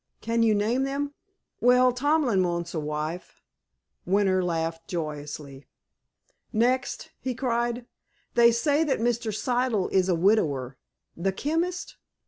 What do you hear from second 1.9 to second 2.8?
Tomlin wants a